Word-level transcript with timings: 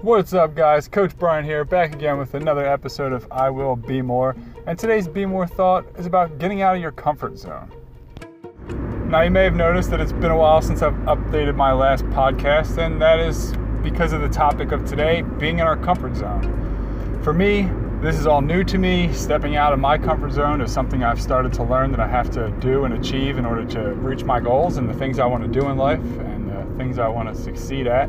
What's 0.00 0.32
up, 0.32 0.54
guys? 0.54 0.86
Coach 0.86 1.18
Brian 1.18 1.44
here, 1.44 1.64
back 1.64 1.92
again 1.92 2.18
with 2.18 2.34
another 2.34 2.64
episode 2.64 3.12
of 3.12 3.26
I 3.32 3.50
Will 3.50 3.74
Be 3.74 4.00
More. 4.00 4.36
And 4.68 4.78
today's 4.78 5.08
Be 5.08 5.26
More 5.26 5.44
thought 5.44 5.84
is 5.98 6.06
about 6.06 6.38
getting 6.38 6.62
out 6.62 6.76
of 6.76 6.80
your 6.80 6.92
comfort 6.92 7.36
zone. 7.36 7.68
Now, 9.10 9.22
you 9.22 9.30
may 9.32 9.42
have 9.42 9.56
noticed 9.56 9.90
that 9.90 10.00
it's 10.00 10.12
been 10.12 10.30
a 10.30 10.36
while 10.36 10.62
since 10.62 10.82
I've 10.82 10.94
updated 11.06 11.56
my 11.56 11.72
last 11.72 12.04
podcast, 12.10 12.78
and 12.78 13.02
that 13.02 13.18
is 13.18 13.54
because 13.82 14.12
of 14.12 14.20
the 14.20 14.28
topic 14.28 14.70
of 14.70 14.84
today 14.84 15.22
being 15.22 15.58
in 15.58 15.66
our 15.66 15.76
comfort 15.76 16.14
zone. 16.14 17.20
For 17.24 17.32
me, 17.32 17.68
this 18.00 18.20
is 18.20 18.24
all 18.28 18.40
new 18.40 18.62
to 18.62 18.78
me. 18.78 19.12
Stepping 19.12 19.56
out 19.56 19.72
of 19.72 19.80
my 19.80 19.98
comfort 19.98 20.30
zone 20.30 20.60
is 20.60 20.72
something 20.72 21.02
I've 21.02 21.20
started 21.20 21.52
to 21.54 21.64
learn 21.64 21.90
that 21.90 21.98
I 21.98 22.06
have 22.06 22.30
to 22.34 22.52
do 22.60 22.84
and 22.84 22.94
achieve 22.94 23.36
in 23.36 23.44
order 23.44 23.64
to 23.72 23.94
reach 23.94 24.22
my 24.22 24.38
goals 24.38 24.76
and 24.76 24.88
the 24.88 24.94
things 24.94 25.18
I 25.18 25.26
want 25.26 25.42
to 25.42 25.60
do 25.60 25.68
in 25.68 25.76
life 25.76 25.98
and 25.98 26.48
the 26.48 26.78
things 26.78 27.00
I 27.00 27.08
want 27.08 27.34
to 27.34 27.42
succeed 27.42 27.88
at. 27.88 28.08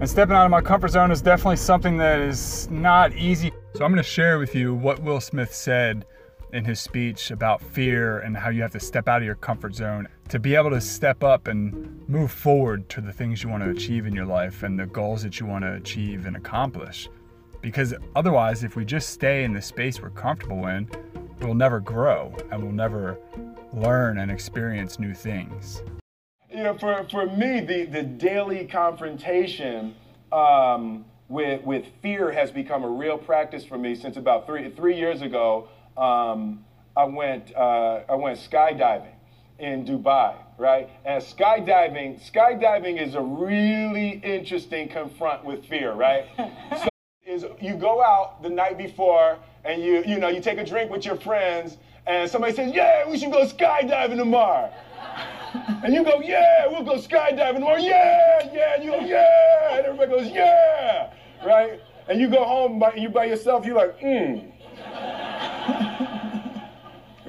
And 0.00 0.08
stepping 0.08 0.34
out 0.34 0.46
of 0.46 0.50
my 0.50 0.62
comfort 0.62 0.92
zone 0.92 1.10
is 1.10 1.20
definitely 1.20 1.56
something 1.56 1.98
that 1.98 2.20
is 2.20 2.70
not 2.70 3.12
easy. 3.12 3.52
So 3.74 3.84
I'm 3.84 3.94
to 3.96 4.02
share 4.02 4.38
with 4.38 4.54
you 4.54 4.74
what 4.74 4.98
Will 5.02 5.20
Smith 5.20 5.54
said 5.54 6.06
in 6.54 6.64
his 6.64 6.80
speech 6.80 7.30
about 7.30 7.60
fear 7.60 8.20
and 8.20 8.34
how 8.34 8.48
you 8.48 8.62
have 8.62 8.72
to 8.72 8.80
step 8.80 9.08
out 9.08 9.18
of 9.18 9.26
your 9.26 9.34
comfort 9.34 9.74
zone 9.74 10.08
to 10.30 10.38
be 10.38 10.54
able 10.54 10.70
to 10.70 10.80
step 10.80 11.22
up 11.22 11.48
and 11.48 12.08
move 12.08 12.32
forward 12.32 12.88
to 12.88 13.02
the 13.02 13.12
things 13.12 13.42
you 13.42 13.50
want 13.50 13.62
to 13.62 13.68
achieve 13.68 14.06
in 14.06 14.14
your 14.14 14.24
life 14.24 14.62
and 14.62 14.78
the 14.78 14.86
goals 14.86 15.22
that 15.22 15.38
you 15.38 15.44
want 15.44 15.64
to 15.64 15.74
achieve 15.74 16.24
and 16.24 16.34
accomplish. 16.34 17.10
Because 17.60 17.92
otherwise, 18.16 18.64
if 18.64 18.76
we 18.76 18.86
just 18.86 19.10
stay 19.10 19.44
in 19.44 19.52
the 19.52 19.60
space 19.60 20.00
we're 20.00 20.08
comfortable 20.08 20.66
in, 20.68 20.88
we'll 21.42 21.52
never 21.52 21.78
grow 21.78 22.34
and 22.50 22.62
we'll 22.62 22.72
never 22.72 23.18
learn 23.74 24.16
and 24.16 24.30
experience 24.30 24.98
new 24.98 25.12
things 25.12 25.82
you 26.60 26.64
know, 26.64 26.76
for, 26.76 27.06
for 27.10 27.24
me, 27.24 27.60
the, 27.60 27.86
the 27.86 28.02
daily 28.02 28.66
confrontation 28.66 29.94
um, 30.30 31.06
with, 31.30 31.64
with 31.64 31.86
fear 32.02 32.30
has 32.30 32.50
become 32.50 32.84
a 32.84 32.88
real 32.88 33.16
practice 33.16 33.64
for 33.64 33.78
me 33.78 33.94
since 33.94 34.18
about 34.18 34.44
three, 34.44 34.70
three 34.72 34.94
years 34.94 35.22
ago. 35.22 35.68
Um, 35.96 36.62
I, 36.94 37.04
went, 37.04 37.56
uh, 37.56 38.02
I 38.10 38.14
went 38.14 38.38
skydiving 38.38 39.14
in 39.58 39.86
Dubai, 39.86 40.34
right? 40.58 40.90
And 41.06 41.24
skydiving, 41.24 42.20
skydiving 42.30 43.00
is 43.00 43.14
a 43.14 43.22
really 43.22 44.20
interesting 44.22 44.90
confront 44.90 45.42
with 45.42 45.64
fear, 45.64 45.94
right? 45.94 46.26
so 46.82 46.88
is 47.26 47.46
you 47.58 47.74
go 47.74 48.02
out 48.02 48.42
the 48.42 48.50
night 48.50 48.76
before 48.76 49.38
and 49.64 49.82
you, 49.82 50.04
you 50.06 50.18
know, 50.18 50.28
you 50.28 50.42
take 50.42 50.58
a 50.58 50.66
drink 50.66 50.90
with 50.90 51.06
your 51.06 51.16
friends 51.16 51.78
and 52.06 52.30
somebody 52.30 52.52
says, 52.54 52.74
yeah, 52.74 53.08
we 53.08 53.16
should 53.16 53.32
go 53.32 53.46
skydiving 53.46 54.18
tomorrow. 54.18 54.70
And 55.84 55.94
you 55.94 56.04
go, 56.04 56.20
yeah, 56.20 56.66
we'll 56.66 56.84
go 56.84 56.96
skydiving. 56.96 57.62
Or 57.62 57.78
yeah, 57.78 58.50
yeah. 58.52 58.74
And 58.74 58.84
you 58.84 58.90
go, 58.90 59.00
yeah. 59.00 59.76
And 59.76 59.86
everybody 59.86 60.10
goes, 60.10 60.30
yeah. 60.32 61.12
Right? 61.44 61.80
And 62.08 62.20
you 62.20 62.28
go 62.28 62.44
home, 62.44 62.78
by, 62.78 62.94
you 62.94 63.08
by 63.08 63.24
yourself, 63.24 63.64
you're 63.64 63.76
like, 63.76 63.98
hmm. 63.98 64.50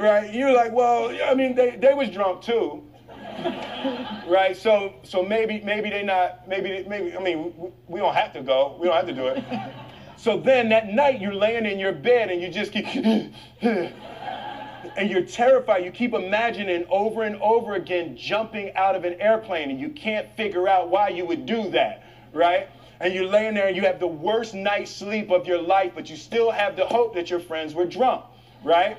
right? 0.02 0.34
You're 0.34 0.54
like, 0.54 0.74
well, 0.74 1.16
I 1.24 1.34
mean, 1.34 1.56
they, 1.56 1.78
they 1.78 1.94
was 1.94 2.10
drunk 2.10 2.42
too. 2.42 2.84
right? 4.28 4.56
So 4.56 4.94
so 5.04 5.24
maybe 5.24 5.62
maybe 5.62 5.90
they 5.90 6.04
not 6.04 6.48
maybe 6.48 6.86
maybe 6.88 7.16
I 7.16 7.22
mean 7.22 7.54
we, 7.58 7.70
we 7.88 8.00
don't 8.00 8.14
have 8.14 8.34
to 8.34 8.42
go. 8.42 8.78
We 8.80 8.88
don't 8.88 8.96
have 8.96 9.08
to 9.08 9.14
do 9.14 9.28
it. 9.28 9.44
so 10.18 10.40
then 10.40 10.70
that 10.70 10.94
night 10.94 11.22
you're 11.22 11.34
laying 11.34 11.66
in 11.66 11.80
your 11.80 11.94
bed 11.94 12.30
and 12.30 12.42
you 12.42 12.50
just 12.50 12.72
keep 12.72 12.86
and 14.98 15.10
you're 15.10 15.24
terrified. 15.24 15.84
You 15.84 15.92
keep 15.92 16.14
imagining 16.14 16.86
over 16.90 17.24
and 17.24 17.36
over 17.42 17.76
again 17.76 18.16
jumping 18.18 18.74
out 18.76 18.96
of 18.96 19.04
an 19.04 19.20
airplane, 19.20 19.70
and 19.70 19.80
you 19.80 19.90
can't 19.90 20.28
figure 20.36 20.68
out 20.68 20.90
why 20.90 21.10
you 21.10 21.26
would 21.26 21.46
do 21.46 21.70
that, 21.72 22.04
right? 22.34 22.70
And 23.00 23.14
you're 23.14 23.26
laying 23.26 23.56
there 23.56 23.68
and 23.68 23.76
you 23.76 23.82
have 23.84 24.00
the 24.00 24.08
worst 24.08 24.54
night's 24.54 24.92
sleep 24.92 25.32
of 25.32 25.48
your 25.48 25.60
life, 25.60 25.94
but 25.96 26.10
you 26.10 26.16
still 26.16 26.52
have 26.52 26.76
the 26.76 26.86
hope 26.86 27.16
that 27.16 27.32
your 27.32 27.40
friends 27.40 27.74
were 27.74 27.86
drunk, 27.86 28.24
right? 28.64 28.98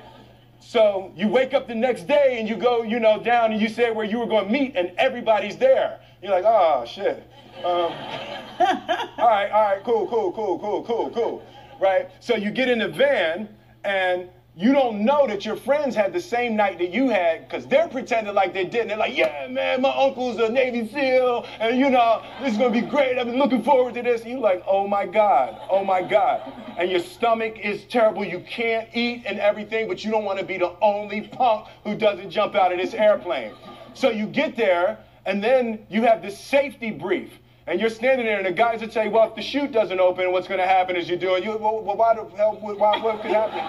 So 0.59 1.13
you 1.15 1.27
wake 1.27 1.53
up 1.53 1.67
the 1.67 1.75
next 1.75 2.07
day 2.07 2.37
and 2.39 2.47
you 2.47 2.57
go, 2.57 2.83
you 2.83 2.99
know, 2.99 3.21
down 3.21 3.53
and 3.53 3.61
you 3.61 3.69
say 3.69 3.91
where 3.91 4.05
you 4.05 4.19
were 4.19 4.25
going 4.25 4.47
to 4.47 4.51
meet, 4.51 4.75
and 4.75 4.91
everybody's 4.97 5.57
there. 5.57 5.99
You're 6.21 6.31
like, 6.31 6.45
oh 6.45 6.85
shit. 6.85 7.29
Um, 7.59 7.65
all 7.65 9.27
right, 9.29 9.49
all 9.51 9.63
right, 9.63 9.83
cool, 9.83 10.07
cool, 10.07 10.31
cool, 10.31 10.59
cool, 10.59 10.83
cool, 10.83 11.09
cool, 11.11 11.43
right? 11.79 12.09
So 12.19 12.35
you 12.35 12.51
get 12.51 12.69
in 12.69 12.79
the 12.79 12.87
van 12.87 13.47
and 13.83 14.29
you 14.55 14.71
don't 14.71 15.03
know 15.03 15.25
that 15.25 15.45
your 15.45 15.55
friends 15.55 15.95
had 15.95 16.13
the 16.13 16.21
same 16.21 16.55
night 16.55 16.77
that 16.77 16.91
you 16.91 17.09
had 17.09 17.47
because 17.47 17.65
they're 17.65 17.87
pretending 17.87 18.35
like 18.35 18.53
they 18.53 18.65
didn't. 18.65 18.89
They're 18.89 18.97
like, 18.97 19.17
yeah, 19.17 19.47
man, 19.47 19.81
my 19.81 19.89
uncle's 19.89 20.37
a 20.37 20.47
Navy 20.49 20.87
SEAL, 20.87 21.47
and 21.59 21.79
you 21.79 21.89
know, 21.89 22.21
this 22.39 22.51
is 22.51 22.59
gonna 22.59 22.69
be 22.69 22.81
great. 22.81 23.17
I've 23.17 23.25
been 23.25 23.39
looking 23.39 23.63
forward 23.63 23.95
to 23.95 24.03
this. 24.03 24.21
And 24.21 24.31
you're 24.31 24.39
like, 24.39 24.63
oh 24.67 24.87
my 24.87 25.07
God, 25.07 25.59
oh 25.71 25.83
my 25.83 26.03
God. 26.03 26.53
And 26.77 26.91
your 26.91 26.99
stomach 26.99 27.57
is 27.59 27.85
terrible. 27.85 28.23
You 28.23 28.41
can't 28.41 28.87
eat 28.93 29.23
and 29.25 29.39
everything, 29.39 29.87
but 29.87 30.03
you 30.03 30.11
don't 30.11 30.23
wanna 30.23 30.43
be 30.43 30.59
the 30.59 30.75
only 30.81 31.21
punk 31.21 31.67
who 31.83 31.95
doesn't 31.95 32.29
jump 32.29 32.53
out 32.53 32.71
of 32.71 32.77
this 32.77 32.93
airplane. 32.93 33.53
So 33.95 34.11
you 34.11 34.27
get 34.27 34.55
there, 34.55 34.99
and 35.25 35.43
then 35.43 35.87
you 35.89 36.03
have 36.03 36.21
this 36.21 36.37
safety 36.37 36.91
brief. 36.91 37.31
And 37.65 37.79
you're 37.79 37.89
standing 37.89 38.25
there, 38.25 38.37
and 38.37 38.45
the 38.45 38.51
guys 38.51 38.81
would 38.81 38.91
say, 38.91 39.07
"Well, 39.07 39.29
if 39.29 39.35
the 39.35 39.41
chute 39.41 39.71
doesn't 39.71 39.99
open, 39.99 40.31
what's 40.33 40.47
going 40.47 40.59
to 40.59 40.67
happen 40.67 40.97
is 40.97 41.07
you're 41.07 41.17
doing. 41.17 41.43
You, 41.43 41.57
well, 41.57 41.81
why 41.81 42.13
the 42.13 42.25
hell? 42.35 42.57
Why, 42.59 42.99
what 42.99 43.21
could 43.21 43.31
happen? 43.31 43.59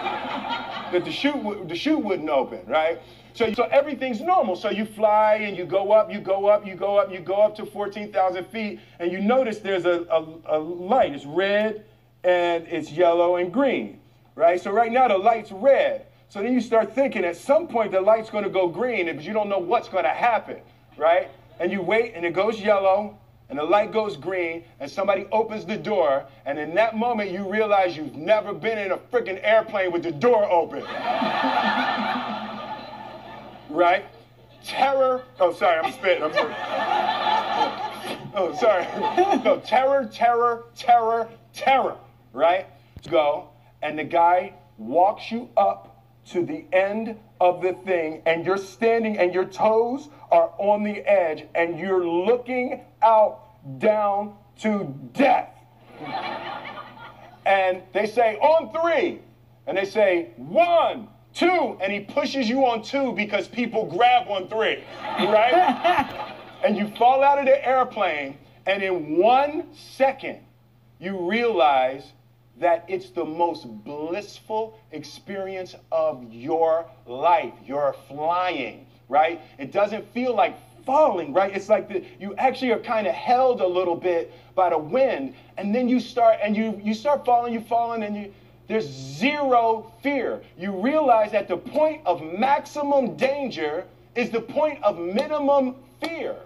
that 0.94 1.04
the 1.04 1.12
chute, 1.12 1.68
the 1.68 1.74
chute 1.74 2.02
wouldn't 2.02 2.28
open, 2.28 2.60
right? 2.66 3.00
So, 3.34 3.52
so 3.52 3.64
everything's 3.64 4.20
normal. 4.20 4.56
So 4.56 4.70
you 4.70 4.84
fly 4.84 5.34
and 5.42 5.56
you 5.56 5.64
go 5.64 5.92
up, 5.92 6.10
you 6.10 6.20
go 6.20 6.46
up, 6.46 6.66
you 6.66 6.76
go 6.76 6.96
up, 6.96 7.12
you 7.12 7.18
go 7.18 7.42
up 7.42 7.56
to 7.56 7.66
14,000 7.66 8.46
feet, 8.46 8.80
and 9.00 9.10
you 9.10 9.20
notice 9.20 9.58
there's 9.58 9.84
a, 9.84 10.06
a, 10.10 10.56
a 10.56 10.58
light. 10.58 11.12
It's 11.14 11.24
red, 11.24 11.84
and 12.22 12.66
it's 12.68 12.92
yellow 12.92 13.36
and 13.36 13.52
green, 13.52 14.00
right? 14.36 14.60
So 14.60 14.70
right 14.70 14.90
now 14.90 15.08
the 15.08 15.18
light's 15.18 15.50
red. 15.52 16.06
So 16.28 16.42
then 16.42 16.52
you 16.52 16.60
start 16.60 16.94
thinking 16.94 17.24
at 17.24 17.36
some 17.36 17.68
point 17.68 17.92
the 17.92 18.00
light's 18.00 18.30
going 18.30 18.44
to 18.44 18.50
go 18.50 18.68
green, 18.68 19.06
but 19.14 19.24
you 19.24 19.32
don't 19.32 19.48
know 19.48 19.58
what's 19.58 19.88
going 19.88 20.04
to 20.04 20.10
happen, 20.10 20.58
right? 20.96 21.28
And 21.60 21.70
you 21.70 21.82
wait, 21.82 22.14
and 22.14 22.24
it 22.24 22.34
goes 22.34 22.60
yellow 22.60 23.18
and 23.48 23.58
the 23.58 23.64
light 23.64 23.92
goes 23.92 24.16
green, 24.16 24.64
and 24.80 24.90
somebody 24.90 25.26
opens 25.30 25.66
the 25.66 25.76
door, 25.76 26.24
and 26.46 26.58
in 26.58 26.74
that 26.74 26.96
moment 26.96 27.30
you 27.30 27.48
realize 27.50 27.96
you've 27.96 28.16
never 28.16 28.52
been 28.52 28.78
in 28.78 28.92
a 28.92 28.96
freaking 28.96 29.38
airplane 29.42 29.92
with 29.92 30.02
the 30.02 30.12
door 30.12 30.50
open. 30.50 30.82
right? 33.68 34.04
Terror. 34.64 35.22
Oh, 35.38 35.52
sorry, 35.52 35.80
I'm 35.80 35.92
spitting. 35.92 36.24
I'm 36.24 36.32
sorry. 36.32 36.54
Oh, 38.36 38.52
sorry. 38.56 38.84
No, 39.44 39.60
terror, 39.60 40.10
terror, 40.12 40.64
terror, 40.74 41.28
terror. 41.52 41.96
Right? 42.32 42.66
Go, 43.08 43.50
and 43.80 43.96
the 43.96 44.02
guy 44.02 44.54
walks 44.76 45.30
you 45.30 45.48
up 45.56 46.04
to 46.30 46.44
the 46.44 46.64
end 46.72 47.16
of 47.40 47.62
the 47.62 47.74
thing, 47.84 48.22
and 48.26 48.44
you're 48.44 48.58
standing, 48.58 49.18
and 49.18 49.32
your 49.32 49.44
toes 49.44 50.08
are 50.32 50.50
on 50.58 50.82
the 50.82 50.98
edge, 51.08 51.44
and 51.54 51.78
you're 51.78 52.06
looking 52.06 52.80
out 53.04 53.40
down 53.78 54.34
to 54.60 54.94
death. 55.12 55.50
and 57.46 57.82
they 57.92 58.06
say, 58.06 58.36
on 58.36 58.72
three. 58.72 59.20
And 59.66 59.76
they 59.76 59.84
say, 59.84 60.30
one, 60.36 61.08
two. 61.34 61.78
And 61.80 61.92
he 61.92 62.00
pushes 62.00 62.48
you 62.48 62.64
on 62.66 62.82
two 62.82 63.12
because 63.12 63.48
people 63.48 63.86
grab 63.86 64.28
on 64.28 64.48
three, 64.48 64.84
right? 65.02 66.34
and 66.64 66.76
you 66.76 66.88
fall 66.96 67.22
out 67.22 67.38
of 67.38 67.44
the 67.44 67.66
airplane, 67.66 68.38
and 68.66 68.82
in 68.82 69.18
one 69.18 69.66
second, 69.74 70.40
you 70.98 71.28
realize 71.28 72.04
that 72.58 72.84
it's 72.88 73.10
the 73.10 73.24
most 73.24 73.66
blissful 73.84 74.78
experience 74.92 75.74
of 75.90 76.24
your 76.32 76.86
life. 77.06 77.52
You're 77.66 77.94
flying, 78.08 78.86
right? 79.08 79.40
It 79.58 79.72
doesn't 79.72 80.10
feel 80.14 80.34
like 80.34 80.56
falling, 80.84 81.32
right? 81.32 81.54
It's 81.54 81.68
like 81.68 81.88
the, 81.88 82.04
you 82.18 82.34
actually 82.36 82.72
are 82.72 82.78
kind 82.78 83.06
of 83.06 83.14
held 83.14 83.60
a 83.60 83.66
little 83.66 83.96
bit 83.96 84.32
by 84.54 84.70
the 84.70 84.78
wind, 84.78 85.34
and 85.56 85.74
then 85.74 85.88
you 85.88 86.00
start 86.00 86.38
and 86.42 86.56
you 86.56 86.80
you 86.82 86.94
start 86.94 87.24
falling, 87.24 87.52
you 87.52 87.60
falling, 87.60 88.02
and 88.02 88.16
you 88.16 88.34
there's 88.66 88.86
zero 88.86 89.92
fear. 90.02 90.42
You 90.56 90.72
realize 90.72 91.32
that 91.32 91.48
the 91.48 91.56
point 91.56 92.02
of 92.06 92.22
maximum 92.22 93.16
danger 93.16 93.84
is 94.14 94.30
the 94.30 94.40
point 94.40 94.82
of 94.82 94.98
minimum 94.98 95.76
fear. 96.00 96.36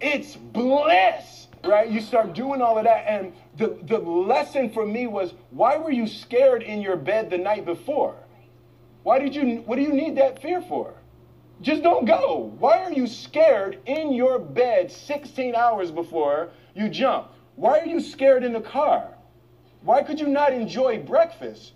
It's 0.00 0.34
bliss, 0.34 1.46
right? 1.62 1.88
You 1.88 2.00
start 2.00 2.34
doing 2.34 2.60
all 2.60 2.76
of 2.76 2.84
that, 2.84 3.04
and 3.06 3.32
the, 3.56 3.78
the 3.84 3.98
lesson 3.98 4.70
for 4.70 4.84
me 4.84 5.06
was 5.06 5.32
why 5.50 5.76
were 5.76 5.92
you 5.92 6.06
scared 6.06 6.62
in 6.62 6.80
your 6.80 6.96
bed 6.96 7.30
the 7.30 7.38
night 7.38 7.64
before? 7.64 8.16
Why 9.04 9.18
did 9.18 9.34
you 9.34 9.62
what 9.66 9.76
do 9.76 9.82
you 9.82 9.92
need 9.92 10.16
that 10.16 10.42
fear 10.42 10.60
for? 10.62 10.94
Just 11.60 11.82
don't 11.82 12.04
go. 12.04 12.52
Why 12.58 12.78
are 12.78 12.92
you 12.92 13.06
scared 13.06 13.78
in 13.86 14.12
your 14.12 14.38
bed 14.38 14.90
16 14.90 15.54
hours 15.54 15.90
before 15.90 16.50
you 16.74 16.88
jump? 16.88 17.28
Why 17.56 17.78
are 17.78 17.86
you 17.86 18.00
scared 18.00 18.44
in 18.44 18.52
the 18.52 18.60
car? 18.60 19.08
Why 19.82 20.02
could 20.02 20.18
you 20.18 20.26
not 20.26 20.52
enjoy 20.52 20.98
breakfast? 20.98 21.72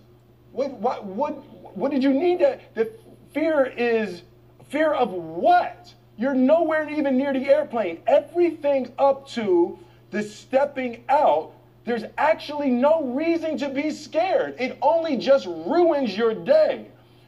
What, 0.51 0.71
what, 0.73 1.05
what, 1.05 1.77
what 1.77 1.91
did 1.91 2.03
you 2.03 2.13
need 2.13 2.39
to? 2.39 2.59
The 2.73 2.91
fear 3.33 3.65
is 3.65 4.23
fear 4.69 4.93
of 4.93 5.11
what? 5.11 5.93
You're 6.17 6.33
nowhere 6.33 6.89
even 6.89 7.17
near 7.17 7.33
the 7.33 7.47
airplane. 7.47 8.01
Everything 8.05 8.91
up 8.97 9.27
to 9.29 9.79
the 10.11 10.23
stepping 10.23 11.03
out 11.07 11.53
there's 11.89 12.03
actually 12.19 12.69
no 12.69 13.03
reason 13.03 13.57
to 13.57 13.69
be 13.69 13.89
scared. 13.89 14.55
It 14.59 14.77
only 14.79 15.17
just 15.17 15.47
ruins 15.47 16.15
your 16.15 16.35
day. 16.35 16.85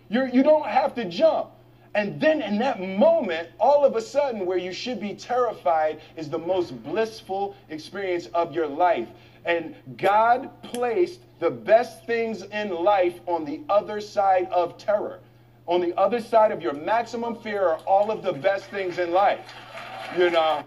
You're, 0.08 0.28
you 0.28 0.44
don't 0.44 0.68
have 0.68 0.94
to 0.96 1.06
jump. 1.06 1.50
And 1.94 2.22
then 2.22 2.42
in 2.42 2.58
that 2.60 2.80
moment, 2.80 3.50
all 3.60 3.84
of 3.84 3.96
a 3.96 4.02
sudden, 4.02 4.46
where 4.46 4.58
you 4.58 4.72
should 4.72 5.00
be 5.00 5.14
terrified 5.14 6.00
is 6.16 6.30
the 6.30 6.38
most 6.40 6.82
blissful 6.84 7.56
experience 7.70 8.28
of 8.28 8.54
your 8.54 8.68
life. 8.68 9.10
And 9.44 9.76
God 9.98 10.50
placed 10.64 11.22
the 11.40 11.50
best 11.50 12.06
things 12.06 12.44
in 12.44 12.70
life 12.70 13.20
on 13.26 13.44
the 13.44 13.62
other 13.68 14.00
side 14.00 14.48
of 14.52 14.78
terror. 14.78 15.20
On 15.68 15.82
the 15.82 15.98
other 15.98 16.22
side 16.22 16.52
of 16.52 16.62
your 16.62 16.74
maximum 16.74 17.36
fear 17.36 17.62
are 17.68 17.78
all 17.80 18.10
of 18.10 18.24
the 18.24 18.34
best 18.34 18.66
things 18.66 18.98
in 18.98 19.12
life. 19.12 19.40
You 20.18 20.30
know? 20.30 20.64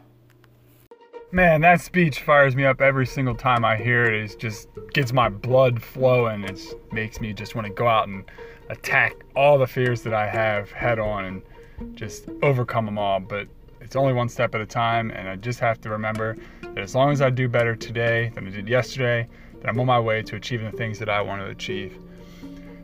Man, 1.33 1.63
that 1.63 1.81
speech 1.81 2.21
fires 2.21 2.55
me 2.55 2.65
up 2.65 2.81
every 2.81 3.07
single 3.07 3.35
time 3.35 3.65
I 3.65 3.77
hear 3.77 4.05
it. 4.05 4.31
It 4.31 4.39
just 4.39 4.69
gets 4.93 5.13
my 5.13 5.29
blood 5.29 5.83
flowing. 5.83 6.45
It 6.45 6.61
makes 6.93 7.21
me 7.21 7.33
just 7.33 7.55
want 7.55 7.67
to 7.67 7.73
go 7.73 7.89
out 7.89 8.09
and 8.09 8.25
attack 8.71 9.15
all 9.37 9.59
the 9.59 9.67
fears 9.67 10.03
that 10.03 10.15
I 10.15 10.29
have 10.29 10.71
head 10.71 10.99
on 10.99 11.25
and 11.25 11.97
just 11.97 12.29
overcome 12.43 12.87
them 12.87 12.99
all. 12.99 13.21
But 13.21 13.49
it's 13.81 13.97
only 13.97 14.13
one 14.13 14.29
step 14.29 14.55
at 14.55 14.61
a 14.61 14.67
time, 14.67 15.11
and 15.11 15.29
I 15.29 15.37
just 15.37 15.61
have 15.61 15.81
to 15.83 15.91
remember 15.91 16.37
that 16.63 16.79
as 16.79 16.95
long 16.95 17.13
as 17.13 17.21
I 17.21 17.31
do 17.31 17.49
better 17.49 17.77
today 17.77 18.31
than 18.35 18.47
I 18.47 18.51
did 18.51 18.69
yesterday, 18.69 19.29
that 19.61 19.69
I'm 19.69 19.79
on 19.79 19.87
my 19.87 20.01
way 20.01 20.23
to 20.23 20.37
achieving 20.37 20.71
the 20.71 20.77
things 20.77 20.99
that 20.99 21.09
I 21.09 21.21
want 21.21 21.43
to 21.43 21.51
achieve. 21.51 21.99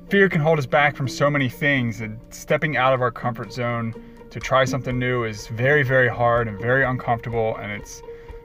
Fear 0.08 0.28
can 0.28 0.40
hold 0.40 0.58
us 0.58 0.66
back 0.66 0.96
from 0.96 1.08
so 1.08 1.30
many 1.30 1.48
things, 1.48 2.00
and 2.00 2.20
stepping 2.30 2.76
out 2.76 2.92
of 2.92 3.00
our 3.00 3.10
comfort 3.10 3.52
zone 3.52 3.94
to 4.30 4.40
try 4.40 4.64
something 4.64 4.98
new 4.98 5.24
is 5.24 5.46
very, 5.48 5.82
very 5.82 6.08
hard 6.08 6.48
and 6.48 6.60
very 6.60 6.84
uncomfortable, 6.84 7.56
and 7.56 7.72
it's 7.72 8.02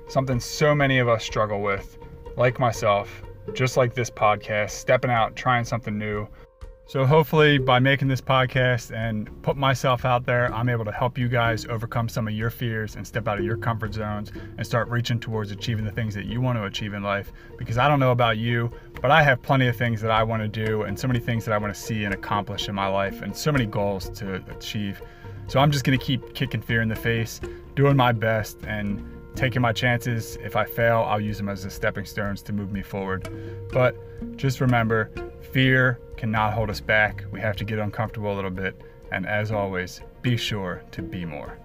something 0.07 0.39
so 0.39 0.73
many 0.73 0.99
of 0.99 1.09
us 1.09 1.23
struggle 1.23 1.61
with, 1.61 1.97
like 2.37 2.59
myself, 2.59 3.23
just 3.53 3.77
like 3.77 3.93
this 3.93 4.09
podcast, 4.09 4.71
stepping 4.71 5.11
out, 5.11 5.35
trying 5.35 5.65
something 5.65 5.97
new. 5.97 6.27
So, 6.87 7.03
hopefully, 7.03 7.57
by 7.57 7.79
making 7.79 8.09
this 8.09 8.21
podcast 8.21 8.95
and 8.95 9.41
put 9.41 9.57
myself 9.57 10.05
out 10.05 10.27
there, 10.27 10.53
I'm 10.53 10.69
able 10.69 10.85
to 10.85 10.91
help 10.91 11.17
you 11.17 11.27
guys 11.27 11.65
overcome 11.65 12.07
some 12.07 12.27
of 12.27 12.35
your 12.35 12.51
fears 12.51 12.95
and 12.95 13.07
step 13.07 13.27
out 13.27 13.39
of 13.39 13.43
your 13.43 13.57
comfort 13.57 13.95
zones 13.95 14.31
and 14.59 14.67
start 14.67 14.87
reaching 14.89 15.19
towards 15.19 15.49
achieving 15.49 15.83
the 15.83 15.91
things 15.91 16.13
that 16.13 16.25
you 16.25 16.41
want 16.41 16.59
to 16.59 16.65
achieve 16.65 16.93
in 16.93 17.01
life. 17.01 17.33
Because 17.57 17.79
I 17.79 17.87
don't 17.87 17.99
know 17.99 18.11
about 18.11 18.37
you, 18.37 18.69
but 19.01 19.09
I 19.09 19.23
have 19.23 19.41
plenty 19.41 19.67
of 19.67 19.75
things 19.75 19.99
that 20.01 20.11
I 20.11 20.21
want 20.21 20.43
to 20.43 20.47
do 20.47 20.83
and 20.83 20.97
so 20.97 21.07
many 21.07 21.19
things 21.19 21.43
that 21.45 21.55
I 21.55 21.57
want 21.57 21.73
to 21.73 21.79
see 21.79 22.03
and 22.03 22.13
accomplish 22.13 22.69
in 22.69 22.75
my 22.75 22.87
life 22.87 23.23
and 23.23 23.35
so 23.35 23.51
many 23.51 23.65
goals 23.65 24.07
to 24.19 24.35
achieve. 24.55 25.01
So, 25.47 25.59
I'm 25.59 25.71
just 25.71 25.85
going 25.85 25.97
to 25.97 26.05
keep 26.05 26.35
kicking 26.35 26.61
fear 26.61 26.83
in 26.83 26.89
the 26.89 26.95
face, 26.95 27.41
doing 27.73 27.97
my 27.97 28.11
best, 28.11 28.59
and 28.67 29.03
taking 29.35 29.61
my 29.61 29.73
chances. 29.73 30.37
If 30.37 30.55
I 30.55 30.65
fail, 30.65 31.03
I'll 31.07 31.19
use 31.19 31.37
them 31.37 31.49
as 31.49 31.63
the 31.63 31.69
stepping 31.69 32.05
stones 32.05 32.41
to 32.43 32.53
move 32.53 32.71
me 32.71 32.81
forward. 32.81 33.29
But 33.71 33.95
just 34.37 34.61
remember, 34.61 35.11
fear 35.51 35.99
cannot 36.17 36.53
hold 36.53 36.69
us 36.69 36.79
back. 36.79 37.25
We 37.31 37.39
have 37.41 37.55
to 37.57 37.65
get 37.65 37.79
uncomfortable 37.79 38.33
a 38.33 38.35
little 38.35 38.51
bit. 38.51 38.81
And 39.11 39.25
as 39.27 39.51
always, 39.51 40.01
be 40.21 40.37
sure 40.37 40.83
to 40.91 41.01
be 41.01 41.25
more. 41.25 41.57